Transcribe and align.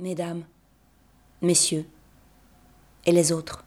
Mesdames, 0.00 0.42
Messieurs, 1.40 1.86
et 3.06 3.12
les 3.12 3.30
autres, 3.30 3.64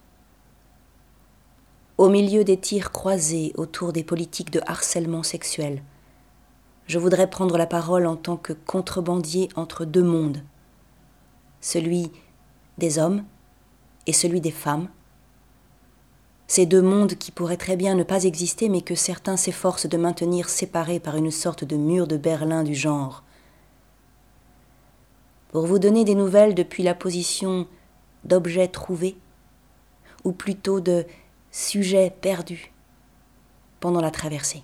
au 1.97 2.09
milieu 2.09 2.43
des 2.43 2.59
tirs 2.59 2.91
croisés 2.91 3.53
autour 3.55 3.93
des 3.93 4.03
politiques 4.03 4.51
de 4.51 4.59
harcèlement 4.67 5.23
sexuel, 5.23 5.81
je 6.85 6.99
voudrais 6.99 7.29
prendre 7.29 7.57
la 7.57 7.65
parole 7.65 8.05
en 8.05 8.17
tant 8.17 8.35
que 8.35 8.51
contrebandier 8.51 9.47
entre 9.55 9.85
deux 9.85 10.03
mondes, 10.03 10.43
celui 11.61 12.11
des 12.77 12.99
hommes 12.99 13.23
et 14.05 14.11
celui 14.11 14.41
des 14.41 14.51
femmes, 14.51 14.89
ces 16.47 16.65
deux 16.65 16.81
mondes 16.81 17.15
qui 17.15 17.31
pourraient 17.31 17.55
très 17.55 17.77
bien 17.77 17.95
ne 17.95 18.03
pas 18.03 18.25
exister 18.25 18.67
mais 18.67 18.81
que 18.81 18.95
certains 18.95 19.37
s'efforcent 19.37 19.87
de 19.87 19.97
maintenir 19.97 20.49
séparés 20.49 20.99
par 20.99 21.15
une 21.15 21.31
sorte 21.31 21.63
de 21.63 21.77
mur 21.77 22.05
de 22.05 22.17
Berlin 22.17 22.65
du 22.65 22.75
genre 22.75 23.23
Pour 25.56 25.66
vous 25.66 25.78
donner 25.78 26.04
des 26.04 26.14
nouvelles 26.14 26.54
depuis 26.54 26.82
la 26.82 26.94
position 26.94 27.66
d'objets 28.24 28.68
trouvés, 28.68 29.16
ou 30.24 30.32
plutôt 30.32 30.80
de 30.80 31.04
sujets 31.50 32.14
perdus 32.20 32.72
pendant 33.80 34.00
la 34.00 34.10
traversée. 34.10 34.62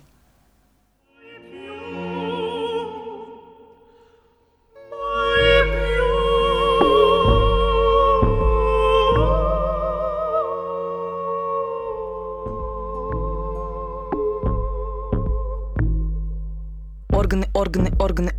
органы, 17.19 17.45
органы, 17.53 17.91
органы. 17.99 18.31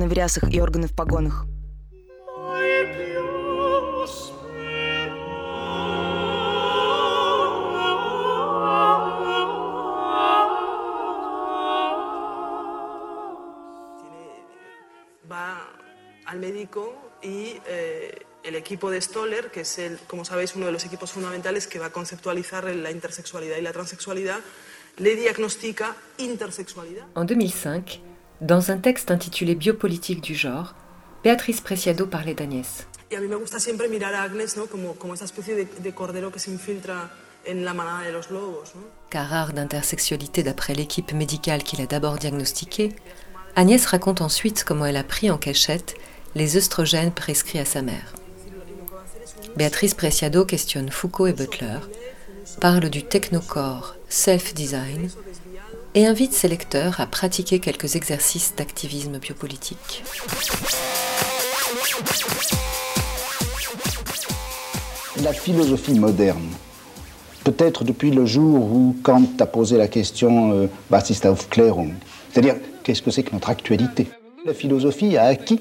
Органы 0.00 0.08
в 0.08 0.12
рясах 0.14 0.50
и 0.50 0.58
органы 0.58 0.88
в 0.88 0.94
погонах. 0.94 1.46
Va 15.30 15.68
al 16.24 16.38
médico 16.38 16.94
y 17.22 17.60
eh, 17.66 18.24
el 18.44 18.54
equipo 18.54 18.90
de 18.90 19.00
Stoller, 19.02 19.50
que 19.50 19.60
es, 19.60 19.78
el, 19.78 19.98
como 20.06 20.24
sabéis, 20.24 20.56
uno 20.56 20.66
de 20.66 20.72
los 20.72 20.86
equipos 20.86 21.12
fundamentales 21.12 21.66
que 21.66 21.78
va 21.78 21.86
a 21.86 21.92
conceptualizar 21.92 22.64
la 22.64 22.90
intersexualidad 22.90 23.58
y 23.58 23.60
la 23.60 23.72
transexualidad, 23.72 24.40
les 24.96 25.16
diagnostica 25.18 25.96
intersexualidad. 26.16 27.06
En 27.14 27.26
2005, 27.26 28.09
dans 28.41 28.71
un 28.71 28.77
texte 28.77 29.11
intitulé 29.11 29.53
Biopolitique 29.55 30.21
du 30.21 30.33
genre, 30.35 30.73
Béatrice 31.23 31.61
Preciado 31.61 32.07
parlait 32.07 32.33
d'Agnès. 32.33 32.87
Y 33.11 33.15
a 33.15 33.19
mí 33.19 33.27
me 33.27 33.35
gusta 33.35 33.59
siempre 33.59 33.87
mirar 33.87 34.13
a 34.15 34.23
Agnes 34.23 34.57
¿no? 34.57 34.65
como, 34.65 34.95
como 34.95 35.13
esa 35.13 35.25
especie 35.25 35.53
de, 35.53 35.65
de 35.65 35.91
cordero 35.93 36.31
que 36.31 36.39
se 36.39 36.49
infiltra 36.49 37.11
en 37.45 37.63
la 37.63 37.73
manada 37.73 38.03
de 38.03 38.11
los 38.11 38.31
lobos. 38.31 38.73
¿no? 38.73 38.81
Car 39.09 39.29
rare 39.29 39.53
d'intersexualité 39.53 40.43
d'après 40.43 40.73
l'équipe 40.73 41.13
médicale 41.13 41.61
qui 41.63 41.77
l'a 41.77 41.85
d'abord 41.85 42.17
diagnostiquée, 42.17 42.95
Agnès 43.55 43.85
raconte 43.85 44.21
ensuite 44.21 44.63
comment 44.63 44.85
elle 44.85 44.97
a 44.97 45.03
pris 45.03 45.29
en 45.29 45.37
cachette 45.37 45.95
les 46.33 46.57
œstrogènes 46.57 47.11
prescrits 47.11 47.59
à 47.59 47.65
sa 47.65 47.81
mère. 47.81 48.13
Béatrice 49.57 49.93
Preciado 49.93 50.45
questionne 50.45 50.89
Foucault 50.89 51.27
et 51.27 51.33
Butler, 51.33 51.79
parle 52.61 52.89
du 52.89 53.03
technocore 53.03 53.97
self-design 54.07 55.09
et 55.95 56.05
invite 56.05 56.33
ses 56.33 56.47
lecteurs 56.47 57.01
à 57.01 57.05
pratiquer 57.05 57.59
quelques 57.59 57.95
exercices 57.95 58.53
d'activisme 58.55 59.17
biopolitique. 59.19 60.03
La 65.23 65.33
philosophie 65.33 65.99
moderne, 65.99 66.49
peut-être 67.43 67.83
depuis 67.83 68.11
le 68.11 68.25
jour 68.25 68.71
où 68.71 68.95
Kant 69.03 69.27
a 69.39 69.45
posé 69.45 69.77
la 69.77 69.87
question 69.87 70.53
euh, 70.53 70.67
Was 70.89 71.09
ist 71.09 71.25
Aufklärung 71.25 71.93
C'est-à-dire, 72.31 72.55
qu'est-ce 72.83 73.01
que 73.01 73.11
c'est 73.11 73.23
que 73.23 73.33
notre 73.33 73.49
actualité? 73.49 74.07
La 74.45 74.53
philosophie 74.53 75.17
a 75.17 75.25
acquis 75.25 75.59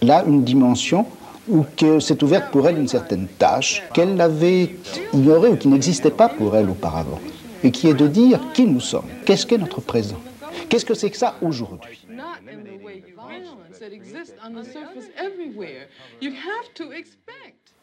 là 0.00 0.24
une 0.26 0.44
dimension 0.44 1.06
où 1.48 1.64
que 1.76 1.98
s'est 1.98 2.22
ouverte 2.22 2.50
pour 2.50 2.68
elle 2.68 2.78
une 2.78 2.88
certaine 2.88 3.26
tâche 3.26 3.82
qu'elle 3.94 4.20
avait 4.20 4.76
ignorée 5.12 5.48
ou 5.48 5.56
qui 5.56 5.68
n'existait 5.68 6.10
pas 6.10 6.28
pour 6.28 6.56
elle 6.56 6.68
auparavant, 6.70 7.20
et 7.64 7.70
qui 7.70 7.88
est 7.88 7.94
de 7.94 8.06
dire 8.06 8.40
qui 8.54 8.64
nous 8.64 8.80
sommes, 8.80 9.08
qu'est-ce 9.24 9.46
qu'est 9.46 9.58
notre 9.58 9.80
présent, 9.80 10.20
qu'est-ce 10.68 10.84
que 10.84 10.94
c'est 10.94 11.10
que 11.10 11.16
ça 11.16 11.36
aujourd'hui? 11.42 12.06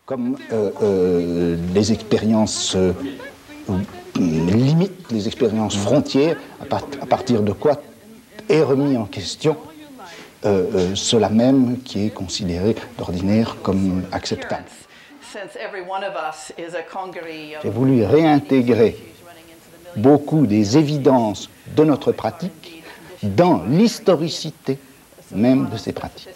Comme 0.05 0.37
euh, 0.51 0.71
euh, 0.83 1.57
les 1.73 1.91
expériences 1.91 2.75
euh, 2.75 2.93
limites, 4.17 5.11
les 5.11 5.27
expériences 5.27 5.75
frontières, 5.77 6.37
à, 6.61 6.65
part- 6.65 6.85
à 7.01 7.05
partir 7.05 7.41
de 7.41 7.51
quoi 7.53 7.81
est 8.47 8.61
remis 8.61 8.95
en 8.97 9.05
question 9.05 9.57
euh, 10.45 10.65
euh, 10.75 10.95
cela 10.95 11.29
même 11.29 11.79
qui 11.81 12.05
est 12.05 12.09
considéré 12.11 12.75
d'ordinaire 12.99 13.57
comme 13.63 14.03
acceptable. 14.11 14.65
Since 15.33 15.55
every 15.59 15.81
one 15.81 16.03
of 16.03 16.13
us 16.15 16.53
is 16.57 16.75
a 16.75 16.83
congery 16.83 17.55
of 17.55 17.63
J'ai 17.63 17.69
voulu 17.71 18.03
réintégrer 18.05 18.95
beaucoup 19.95 20.45
des 20.47 20.77
évidences 20.77 21.49
de 21.75 21.83
notre 21.83 22.11
pratique 22.11 22.83
dans 23.23 23.63
l'historicité 23.63 24.77
même 25.31 25.69
de 25.69 25.77
ces 25.77 25.93
pratiques. 25.93 26.29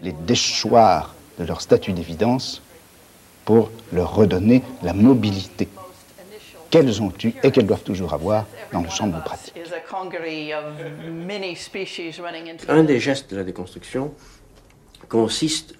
Les 0.00 0.12
déchoir 0.12 1.14
de 1.38 1.44
leur 1.44 1.60
statut 1.60 1.92
d'évidence 1.92 2.62
pour 3.44 3.70
leur 3.92 4.14
redonner 4.14 4.62
la 4.82 4.92
mobilité 4.92 5.68
qu'elles 6.70 7.02
ont 7.02 7.12
eue 7.22 7.34
et 7.42 7.52
qu'elles 7.52 7.66
doivent 7.66 7.82
toujours 7.82 8.14
avoir 8.14 8.46
dans 8.72 8.80
le 8.80 8.88
champ 8.88 9.06
de 9.06 9.20
pratique. 9.20 9.54
Un 12.68 12.82
des 12.82 13.00
gestes 13.00 13.30
de 13.30 13.36
la 13.36 13.44
déconstruction 13.44 14.12
consiste 15.08 15.74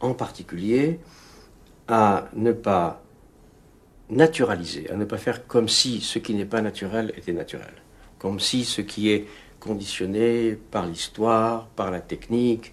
en 0.00 0.14
particulier 0.14 1.00
à 1.88 2.28
ne 2.34 2.52
pas 2.52 3.02
naturaliser, 4.10 4.90
à 4.90 4.96
ne 4.96 5.04
pas 5.04 5.18
faire 5.18 5.46
comme 5.46 5.68
si 5.68 6.00
ce 6.00 6.18
qui 6.18 6.34
n'est 6.34 6.44
pas 6.44 6.60
naturel 6.60 7.12
était 7.16 7.32
naturel, 7.32 7.72
comme 8.18 8.40
si 8.40 8.64
ce 8.64 8.80
qui 8.80 9.10
est 9.10 9.26
conditionné 9.60 10.58
par 10.70 10.86
l'histoire, 10.86 11.66
par 11.76 11.90
la 11.90 12.00
technique, 12.00 12.72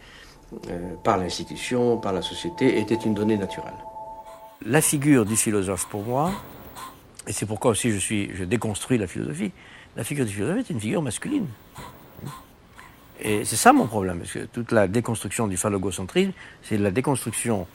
euh, 0.69 0.93
par 1.03 1.17
l'institution, 1.17 1.97
par 1.97 2.13
la 2.13 2.21
société 2.21 2.79
était 2.79 2.95
une 2.95 3.13
donnée 3.13 3.37
naturelle. 3.37 3.73
la 4.65 4.81
figure 4.81 5.25
du 5.25 5.35
philosophe 5.35 5.87
pour 5.87 6.03
moi, 6.03 6.31
et 7.27 7.33
c'est 7.33 7.45
pourquoi 7.45 7.71
aussi 7.71 7.91
je, 7.91 7.99
suis, 7.99 8.31
je 8.33 8.43
déconstruis 8.43 8.97
la 8.97 9.07
philosophie, 9.07 9.51
la 9.95 10.03
figure 10.03 10.25
du 10.25 10.33
philosophe 10.33 10.59
est 10.59 10.69
une 10.69 10.79
figure 10.79 11.01
masculine. 11.01 11.47
Et 13.19 13.45
c'est 13.45 13.55
ça 13.55 13.73
mon 13.73 13.87
problème, 13.87 14.19
parce 14.19 14.31
que 14.31 14.45
toute 14.45 14.71
la 14.71 14.87
déconstruction 14.87 15.47
du 15.47 15.57
phallogocentrisme, 15.57 16.31
c'est 16.63 16.77
la 16.77 16.91
déconstruction 16.91 17.67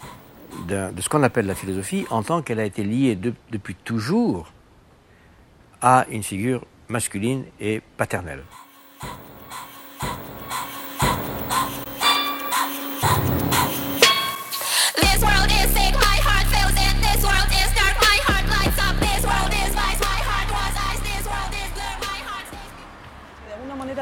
de 0.68 1.00
ce 1.00 1.08
qu'on 1.08 1.22
appelle 1.22 1.46
la 1.46 1.54
philosophie 1.54 2.06
en 2.10 2.22
tant 2.22 2.42
qu'elle 2.42 2.60
a 2.60 2.64
été 2.64 2.84
liée 2.84 3.16
de- 3.16 3.34
depuis 3.50 3.74
toujours 3.74 4.52
à 5.80 6.06
une 6.10 6.22
figure 6.22 6.64
masculine 6.88 7.44
et 7.60 7.80
paternelle. 7.96 8.42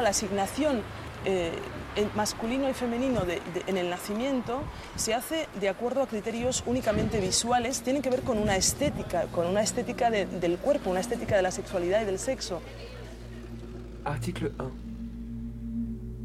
La 0.02 0.08
asignación 0.10 0.82
eh, 1.26 1.52
en 1.96 2.08
masculino 2.16 2.68
y 2.70 2.72
femenino 2.74 3.20
de- 3.20 3.40
de- 3.54 3.62
en 3.68 3.76
el 3.76 3.90
nacimiento 3.90 4.62
se 4.96 5.14
hace 5.14 5.46
de 5.60 5.68
acuerdo 5.68 6.02
a 6.02 6.06
criterios 6.06 6.62
únicamente 6.66 7.20
visuales, 7.20 7.82
tienen 7.82 8.02
que 8.02 8.10
ver 8.10 8.22
del 8.22 10.58
cuerpo, 10.58 10.94
de 10.94 11.42
la. 11.42 11.50
Article 14.04 14.52
1. 14.58 14.70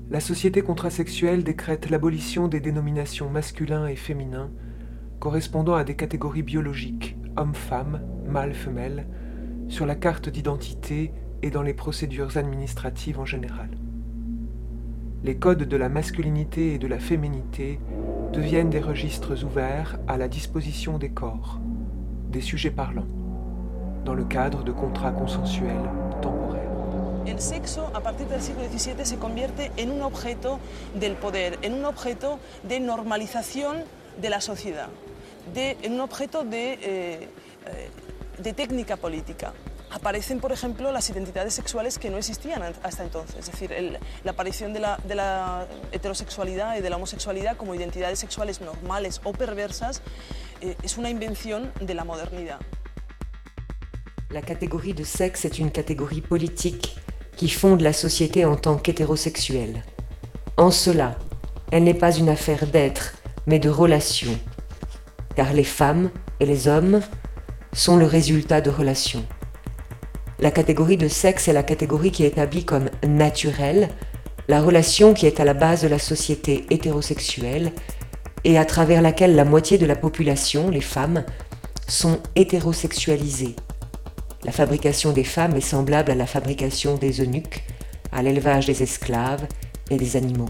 La 0.10 0.20
société 0.20 0.62
contrasexuelle 0.62 1.44
décrète 1.44 1.90
l'abolition 1.90 2.48
des 2.48 2.60
dénominations 2.60 3.30
masculin 3.30 3.88
et 3.88 3.96
féminin 3.96 4.52
correspondant 5.20 5.74
à 5.74 5.84
des 5.84 5.96
catégories 5.96 6.44
biologiques, 6.44 7.18
homme-femme, 7.38 8.02
mâle-femelle, 8.28 9.08
sur 9.68 9.86
la 9.86 9.96
carte 9.96 10.30
d'identité 10.30 11.12
et 11.42 11.50
dans 11.50 11.64
les 11.64 11.74
procédures 11.74 12.38
administratives 12.38 13.20
en 13.20 13.26
général. 13.26 13.70
Les 15.24 15.38
codes 15.38 15.64
de 15.64 15.78
la 15.78 15.90
masculinité 15.90 16.76
et 16.76 16.78
de 16.78 16.88
la 16.88 17.00
féminité 17.00 17.80
deviennent 18.32 18.70
des 18.70 18.80
registres 18.80 19.44
ouverts 19.44 19.98
à 20.08 20.18
la 20.18 20.28
disposition 20.28 20.98
des 20.98 21.10
corps, 21.10 21.60
des 22.30 22.42
sujets 22.42 22.72
parlants, 22.72 23.08
dans 24.04 24.14
le 24.14 24.24
cadre 24.26 24.64
de 24.64 24.72
contrats 24.72 25.12
consensuels 25.12 25.90
temporaires. 26.22 26.62
El 27.26 27.42
sexo 27.42 27.90
a 27.94 28.02
partir 28.02 28.28
del 28.28 28.42
siglo 28.42 28.62
XVII 28.72 29.04
se 29.04 29.18
convierte 29.18 29.72
en 29.78 29.92
un 29.92 30.04
objeto 30.04 30.60
del 30.94 31.16
poder, 31.16 31.58
en 31.64 31.74
un 31.74 31.86
objeto 31.86 32.40
de 32.64 32.80
normalización 32.80 33.78
de 34.22 34.30
la 34.30 34.42
sociedad, 34.42 34.90
de, 35.54 35.76
en 35.82 35.94
un 35.94 36.02
objeto 36.02 36.44
de, 36.44 36.74
eh, 36.74 36.80
eh, 36.84 37.90
de 38.42 38.54
técnica 38.54 38.96
política. 38.96 39.54
Aparecen, 40.00 40.42
por 40.42 40.52
ejemplo, 40.52 40.92
las 40.92 41.10
identidades 41.10 41.54
sexuales 41.54 41.98
que 41.98 42.10
no 42.10 42.18
existían 42.18 42.62
an- 42.62 42.74
hasta 42.84 43.02
entonces, 43.04 43.38
es 43.40 43.46
decir, 43.52 43.72
el- 43.72 43.98
la 44.26 44.32
aparición 44.32 44.74
de 44.74 44.82
la, 44.82 44.98
de 45.08 45.16
la 45.16 45.68
heterosexualidad 45.94 46.78
y 46.78 46.82
de 46.82 46.90
la 46.90 46.98
homosexualidad 46.98 47.56
como 47.56 47.74
identidades 47.76 48.20
sexuales 48.20 48.60
normales 48.60 49.22
o 49.24 49.32
perversas 49.32 50.02
eh, 50.62 50.76
es 50.84 50.98
una 50.98 51.10
invención 51.10 51.72
de 51.80 51.94
la 51.94 52.04
modernidad. 52.04 52.60
La 54.32 54.42
catégorie 54.42 54.94
de 54.94 55.06
sexe 55.06 55.46
est 55.46 55.60
une 55.60 55.72
catégorie 55.72 56.20
politique 56.22 56.98
qui 57.38 57.48
fonde 57.50 57.80
la 57.82 57.94
société 57.94 58.44
en 58.44 58.58
tant 58.58 58.78
qu'hétérosexuelle. 58.78 59.82
En 60.58 60.72
cela, 60.72 61.16
elle 61.72 61.86
n'est 61.86 61.98
pas 61.98 62.14
une 62.18 62.28
affaire 62.30 62.68
d'être, 62.68 63.14
mais 63.46 63.60
de 63.60 63.70
relation, 63.70 64.38
car 65.38 65.54
les 65.54 65.64
femmes 65.64 66.12
et 66.42 66.46
les 66.46 66.68
hommes 66.68 67.00
sont 67.72 67.96
le 67.96 68.06
résultat 68.06 68.60
de 68.60 68.70
relations. 68.70 69.26
La 70.40 70.52
catégorie 70.52 70.98
de 70.98 71.08
sexe 71.08 71.48
est 71.48 71.54
la 71.54 71.64
catégorie 71.64 72.12
qui 72.12 72.26
établit 72.26 72.66
comme 72.66 72.90
naturelle 73.08 73.90
la 74.48 74.62
relation 74.62 75.14
qui 75.14 75.26
est 75.26 75.40
à 75.40 75.46
la 75.46 75.54
base 75.54 75.82
de 75.82 75.88
la 75.88 75.98
société 75.98 76.66
hétérosexuelle 76.70 77.72
et 78.44 78.58
à 78.58 78.66
travers 78.66 79.02
laquelle 79.02 79.36
la 79.36 79.46
moitié 79.46 79.78
de 79.78 79.86
la 79.86 79.96
population, 79.96 80.70
les 80.70 80.82
femmes, 80.82 81.24
sont 81.88 82.20
hétérosexualisées. 82.36 83.56
La 84.44 84.52
fabrication 84.52 85.14
des 85.14 85.24
femmes 85.24 85.56
est 85.56 85.62
semblable 85.62 86.12
à 86.12 86.16
la 86.16 86.28
fabrication 86.28 86.98
des 86.98 87.22
eunuques, 87.22 87.64
à 88.12 88.22
l'élevage 88.22 88.68
des 88.68 88.84
esclaves 88.84 89.48
et 89.90 89.98
des 89.98 90.16
animaux, 90.16 90.50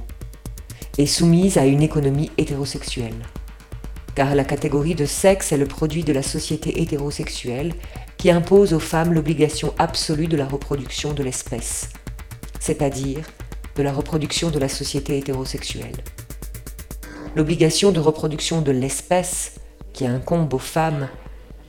et 0.97 1.05
soumise 1.05 1.57
à 1.57 1.65
une 1.65 1.81
économie 1.81 2.31
hétérosexuelle. 2.37 3.15
Car 4.15 4.35
la 4.35 4.43
catégorie 4.43 4.95
de 4.95 5.05
sexe 5.05 5.51
est 5.51 5.57
le 5.57 5.65
produit 5.65 6.03
de 6.03 6.11
la 6.11 6.23
société 6.23 6.81
hétérosexuelle 6.81 7.73
impose 8.31 8.73
aux 8.73 8.79
femmes 8.79 9.13
l'obligation 9.13 9.73
absolue 9.77 10.27
de 10.27 10.37
la 10.37 10.47
reproduction 10.47 11.13
de 11.13 11.23
l'espèce, 11.23 11.89
c'est-à-dire 12.59 13.25
de 13.75 13.83
la 13.83 13.91
reproduction 13.91 14.49
de 14.49 14.59
la 14.59 14.69
société 14.69 15.17
hétérosexuelle. 15.17 15.95
L'obligation 17.35 17.91
de 17.91 17.99
reproduction 17.99 18.61
de 18.61 18.71
l'espèce 18.71 19.55
qui 19.91 20.05
incombe 20.05 20.53
aux 20.53 20.59
femmes 20.59 21.09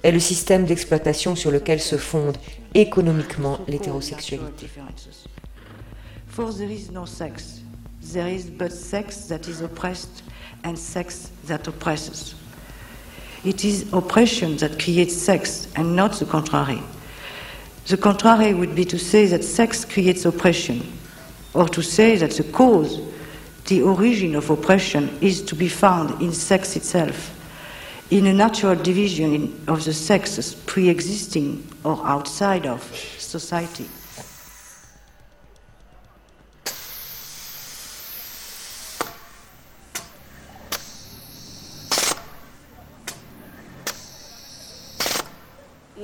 est 0.02 0.12
le 0.12 0.20
système 0.20 0.64
d'exploitation 0.64 1.34
sur 1.34 1.50
lequel 1.50 1.80
se 1.80 1.96
fonde 1.96 2.36
économiquement 2.74 3.58
l'hétérosexualité. 3.66 4.68
For 6.28 6.54
there 6.54 6.70
is 6.70 6.90
no 6.92 7.06
sex. 7.06 7.62
There 8.12 8.32
is 8.32 8.50
but 8.50 8.70
sex 8.70 9.26
that 9.28 9.48
is 9.48 9.62
oppressed 9.62 10.22
and 10.64 10.76
sex 10.76 11.32
that 11.48 11.66
oppresses. 11.66 12.36
It 13.44 13.64
is 13.64 13.92
oppression 13.92 14.56
that 14.58 14.80
creates 14.82 15.14
sex 15.14 15.68
and 15.76 15.94
not 15.94 16.12
the 16.14 16.24
contrary. 16.24 16.82
The 17.86 17.96
contrary 17.96 18.52
would 18.52 18.74
be 18.74 18.84
to 18.86 18.98
say 18.98 19.26
that 19.26 19.44
sex 19.44 19.84
creates 19.84 20.24
oppression, 20.24 20.82
or 21.54 21.68
to 21.68 21.82
say 21.82 22.16
that 22.16 22.32
the 22.32 22.44
cause, 22.44 23.00
the 23.66 23.82
origin 23.82 24.34
of 24.34 24.50
oppression, 24.50 25.16
is 25.20 25.42
to 25.42 25.54
be 25.54 25.68
found 25.68 26.20
in 26.20 26.32
sex 26.32 26.74
itself, 26.74 27.32
in 28.10 28.26
a 28.26 28.32
natural 28.32 28.74
division 28.74 29.62
of 29.68 29.84
the 29.84 29.92
sexes 29.92 30.54
pre 30.66 30.88
existing 30.88 31.66
or 31.84 32.04
outside 32.04 32.66
of 32.66 32.82
society. 33.18 33.86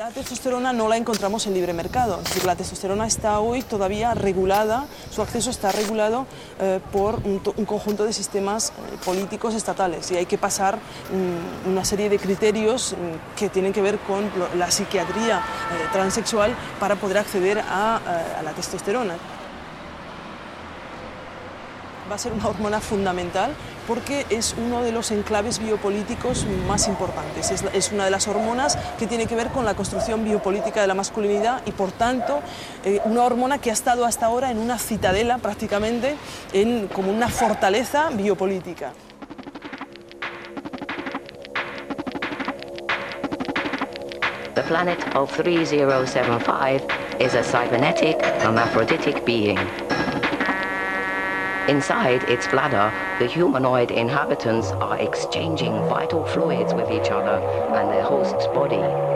La 0.03 0.09
testosterona 0.11 0.73
no 0.73 0.89
la 0.89 0.97
encontramos 0.97 1.47
en 1.47 1.55
libre 1.55 1.73
mercado, 1.73 2.21
la 2.45 2.57
testosterona 2.57 3.07
está 3.07 3.39
hoy 3.39 3.63
todavía 3.63 4.15
regulada, 4.15 4.87
su 5.13 5.23
acceso 5.23 5.49
está 5.49 5.71
regulado 5.71 6.27
eh, 6.61 6.81
por 6.91 7.21
un, 7.25 7.39
to- 7.39 7.55
un 7.57 7.65
conjunto 7.67 8.05
de 8.05 8.13
sistemas 8.13 8.71
eh, 8.71 8.73
políticos 9.05 9.55
estatales 9.55 10.11
y 10.11 10.17
hay 10.17 10.27
que 10.27 10.39
pasar 10.39 10.75
mm, 10.77 11.71
una 11.71 11.85
serie 11.85 12.09
de 12.09 12.19
criterios 12.19 12.95
mm, 12.99 13.39
que 13.39 13.49
tienen 13.49 13.73
que 13.73 13.81
ver 13.81 14.01
con 14.01 14.29
la 14.59 14.73
psiquiatría 14.73 15.37
eh, 15.39 15.89
transexual 15.93 16.53
para 16.81 16.97
poder 16.97 17.19
acceder 17.19 17.61
a, 17.61 18.01
eh, 18.05 18.39
a 18.41 18.43
la 18.43 18.51
testosterona. 18.55 19.15
Va 22.13 22.17
a 22.17 22.19
ser 22.19 22.35
una 22.35 22.47
hormona 22.47 22.79
fundamental 22.83 23.55
porque 23.89 24.27
es 24.29 24.55
uno 24.59 24.83
de 24.83 24.93
los 24.93 25.11
enclaves 25.11 25.59
biopolíticos 25.59 26.45
más 26.69 26.87
importantes. 26.87 27.51
Es, 27.73 27.91
una 27.91 28.05
de 28.05 28.11
las 28.11 28.29
hormonas 28.29 28.77
que 28.99 29.07
tiene 29.07 29.27
que 29.27 29.35
ver 29.35 29.49
con 29.49 29.65
la 29.65 29.73
construcción 29.75 30.23
biopolítica 30.23 30.83
de 30.83 30.89
la 30.89 30.95
masculinidad 30.95 31.63
y 31.65 31.73
por 31.73 31.91
tanto 31.91 32.41
eh, 32.85 33.01
una 33.07 33.25
hormona 33.25 33.57
que 33.57 33.71
ha 33.71 33.73
estado 33.73 34.05
hasta 34.05 34.27
ahora 34.27 34.51
en 34.51 34.59
una 34.59 34.79
citadela 34.79 35.39
prácticamente, 35.39 36.17
en, 36.53 36.87
como 36.89 37.11
una 37.11 37.31
fortaleza 37.31 38.11
biopolítica. 38.11 38.93
The 44.55 44.63
planet 44.65 44.99
of 45.17 45.35
3075 45.35 46.87
is 47.19 47.35
a 47.35 47.43
cybernetic, 47.43 48.21
hermaphroditic. 48.43 49.82
Inside 51.69 52.25
its 52.25 52.49
bladder, 52.49 52.93
the 53.21 53.27
humanoid 53.27 53.93
inhabitants 53.93 54.73
are 54.73 54.99
exchanging 54.99 55.73
vital 55.85 56.27
fluids 56.27 56.75
with 56.75 56.91
each 56.91 57.13
other 57.13 57.39
and 57.77 57.89
their 57.89 58.03
host's 58.03 58.49
body. 58.49 59.12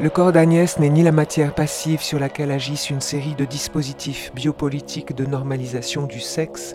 Le 0.00 0.10
corps 0.10 0.32
d'Agnès 0.32 0.80
n'est 0.80 0.90
ni 0.90 1.04
la 1.04 1.12
matière 1.12 1.54
passive 1.54 2.02
sur 2.02 2.18
laquelle 2.18 2.50
agissent 2.50 2.90
une 2.90 3.00
série 3.00 3.36
de 3.36 3.44
dispositifs 3.44 4.34
biopolitiques 4.34 5.14
de 5.14 5.24
normalisation 5.24 6.06
du 6.06 6.18
sexe, 6.18 6.74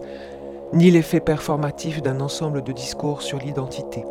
ni 0.71 0.89
l'effet 0.89 1.19
performatif 1.19 2.01
d'un 2.01 2.21
ensemble 2.21 2.63
de 2.63 2.71
discours 2.71 3.21
sur 3.21 3.39
l'identité. 3.39 4.05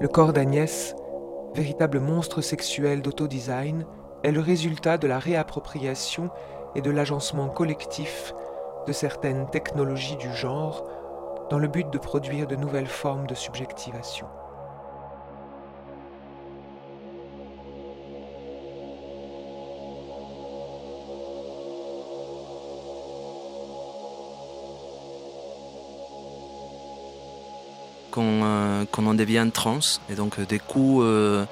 Le 0.00 0.08
corps 0.08 0.32
d'Agnès, 0.32 0.96
véritable 1.54 2.00
monstre 2.00 2.40
sexuel 2.40 3.00
d'autodesign, 3.00 3.86
est 4.24 4.32
le 4.32 4.40
résultat 4.40 4.98
de 4.98 5.06
la 5.06 5.20
réappropriation 5.20 6.30
et 6.74 6.80
de 6.80 6.90
l'agencement 6.90 7.48
collectif 7.48 8.34
de 8.88 8.92
certaines 8.92 9.48
technologies 9.50 10.16
du 10.16 10.34
genre 10.34 10.84
dans 11.48 11.58
le 11.60 11.68
but 11.68 11.88
de 11.90 11.98
produire 11.98 12.48
de 12.48 12.56
nouvelles 12.56 12.88
formes 12.88 13.28
de 13.28 13.36
subjectivation. 13.36 14.26
Euh, 28.22 28.84
quand 28.90 29.06
on 29.06 29.14
devient 29.14 29.48
trans. 29.52 29.80
Et 30.10 30.14
donc, 30.14 30.38
euh, 30.38 30.46
du 30.46 30.60
coup, 30.60 31.02
euh, 31.02 31.44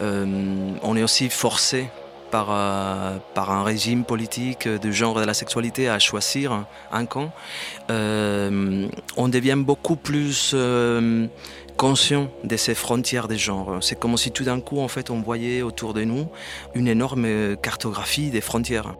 on 0.00 0.96
est 0.96 1.02
aussi 1.02 1.28
forcé 1.28 1.88
par, 2.30 2.46
par 3.34 3.50
un 3.50 3.64
régime 3.64 4.04
politique 4.04 4.68
du 4.68 4.92
genre 4.92 5.18
de 5.18 5.24
la 5.24 5.34
sexualité 5.34 5.88
à 5.88 5.98
choisir 5.98 6.64
un 6.92 7.04
camp. 7.04 7.32
On 7.88 9.28
devient 9.28 9.56
beaucoup 9.58 9.96
plus 9.96 10.54
conscient 11.76 12.30
de 12.44 12.56
ces 12.56 12.74
frontières 12.76 13.26
des 13.26 13.36
genres. 13.36 13.78
C'est 13.80 13.98
comme 13.98 14.16
si 14.16 14.30
tout 14.30 14.44
d'un 14.44 14.60
coup, 14.60 14.78
en 14.78 14.86
fait, 14.86 15.10
on 15.10 15.20
voyait 15.20 15.62
autour 15.62 15.92
de 15.92 16.04
nous 16.04 16.28
une 16.74 16.86
énorme 16.86 17.56
cartographie 17.56 18.30
des 18.30 18.40
frontières. 18.40 18.94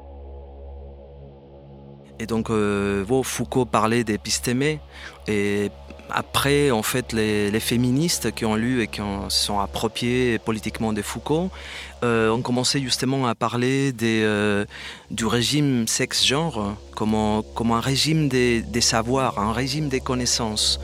Et 2.19 2.27
donc, 2.27 2.51
Foucault 3.23 3.65
parlait 3.65 4.03
d'épistémé, 4.03 4.81
et 5.29 5.71
Après, 6.13 6.71
en 6.71 6.83
fait, 6.83 7.13
les, 7.13 7.61
féministes 7.61 8.33
qui 8.35 8.45
ont 8.45 8.55
lu 8.57 8.83
et 8.83 8.87
qui 8.87 9.01
se 9.29 9.45
sont 9.47 9.59
appropriés 9.61 10.39
politiquement 10.39 10.93
de 10.93 11.03
Foucault 11.03 11.51
euh, 12.03 12.31
ont 12.31 12.41
commencé 12.43 12.81
justement 12.81 13.27
à 13.27 13.35
parler 13.35 13.93
euh, 14.03 14.65
du 15.11 15.27
régime 15.27 15.87
sexe-genre 15.87 16.75
comme, 16.97 17.15
un- 17.15 17.43
comme 17.55 17.73
un 17.73 17.81
régime 17.81 18.29
des 18.29 18.81
savoirs, 18.81 19.39
un 19.39 19.53
régime 19.53 19.89
des 19.89 20.01
connaissances. 20.01 20.81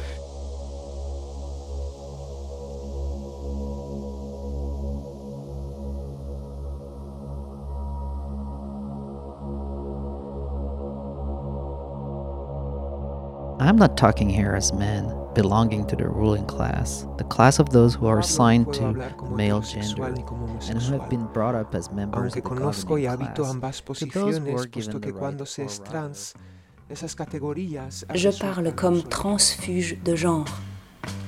I'm 13.67 13.75
not 13.75 13.97
talking 13.97 14.31
here 14.31 14.55
as 14.55 14.73
men 14.73 15.13
belonging 15.35 15.89
to 15.89 15.97
the 15.97 16.09
ruling 16.09 16.47
class, 16.47 17.05
the 17.19 17.25
class 17.25 17.59
of 17.59 17.71
those 17.71 17.97
who 17.97 18.07
are 18.07 18.21
assigned 18.21 18.73
to 18.75 18.93
the 18.93 19.31
male 19.35 19.61
gender 19.61 20.05
and 20.05 20.81
who 20.81 20.93
have 20.93 21.11
been 21.11 21.27
brought 21.33 21.57
up 21.57 21.75
as 21.75 21.91
members 21.91 22.37
Aunque 22.37 22.37
of 22.37 22.45
the 22.45 22.49
governing 22.49 23.33
class, 23.35 23.81
to 23.81 24.07
those 24.07 24.39
who 24.39 24.57
are 24.57 24.67
given 24.67 25.01
the 25.01 25.13
right 25.13 25.37
Je 28.15 28.31
parle 28.31 28.73
comme 28.73 29.03
transfuge 29.03 29.99
de 30.05 30.15
genre, 30.15 30.47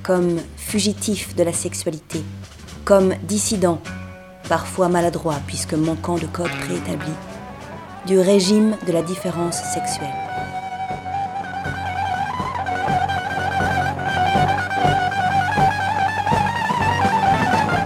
comme 0.01 0.39
fugitif 0.55 1.35
de 1.35 1.43
la 1.43 1.51
sexualité, 1.51 2.23
comme 2.85 3.15
dissident, 3.23 3.81
parfois 4.47 4.87
maladroit 4.87 5.41
puisque 5.45 5.73
manquant 5.73 6.17
de 6.17 6.27
code 6.27 6.51
préétabli, 6.61 7.11
du 8.07 8.17
régime 8.17 8.77
de 8.87 8.93
la 8.93 9.01
différence 9.01 9.57
sexuelle. 9.73 10.28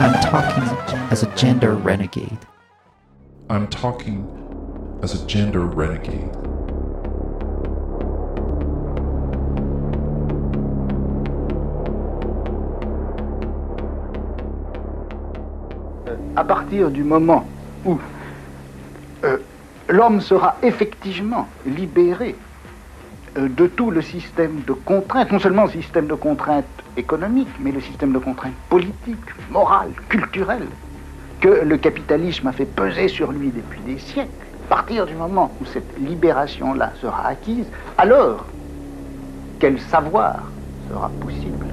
I'm 0.04 0.20
talking 0.22 0.64
as 1.12 1.24
a 1.24 1.34
gender 1.34 1.76
renegade. 1.76 2.40
I'm 3.50 3.68
talking 3.70 4.28
as 5.02 5.16
a 5.16 5.26
gender 5.28 5.66
renegade. 5.66 6.36
à 16.36 16.44
partir 16.44 16.90
du 16.92 17.06
moment 17.06 17.46
où 17.86 17.98
euh, 19.24 19.38
l'homme 19.88 20.20
sera 20.20 20.58
effectivement 20.64 21.48
libéré 21.66 22.36
de 23.36 23.68
tout 23.68 23.92
le 23.92 24.02
système 24.02 24.62
de 24.68 24.74
contraintes, 24.74 25.32
non 25.32 25.40
seulement 25.40 25.66
le 25.66 25.72
système 25.72 26.08
de 26.08 26.13
contraintes 26.16 26.66
économiques, 26.98 27.50
mais 27.60 27.72
le 27.72 27.82
système 27.82 28.13
de 28.13 28.20
contraintes 28.20 28.54
politiques, 28.70 29.18
morales, 29.50 29.94
culturelles, 30.10 30.68
que 31.42 31.48
le 31.63 31.78
capitalisme 31.78 32.48
a 32.48 32.52
fait 32.52 32.66
peser 32.66 33.08
sur 33.08 33.32
lui 33.32 33.50
depuis 33.50 33.82
des 33.82 33.98
siècles, 33.98 34.30
à 34.66 34.75
partir 34.75 35.06
du 35.06 35.16
moment 35.16 35.56
où 35.60 35.66
cette 35.66 35.98
libération-là 36.00 36.94
sera 37.02 37.28
acquise, 37.28 37.66
alors 37.98 38.46
quel 39.60 39.80
savoir 39.80 40.52
sera 40.90 41.10
possible 41.20 41.66